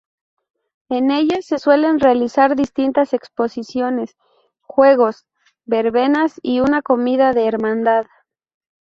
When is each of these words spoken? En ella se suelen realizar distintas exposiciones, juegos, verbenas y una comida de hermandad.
En 0.89 1.11
ella 1.11 1.43
se 1.43 1.59
suelen 1.59 1.99
realizar 1.99 2.55
distintas 2.55 3.13
exposiciones, 3.13 4.17
juegos, 4.61 5.27
verbenas 5.65 6.39
y 6.41 6.59
una 6.61 6.81
comida 6.81 7.33
de 7.33 7.45
hermandad. 7.45 8.07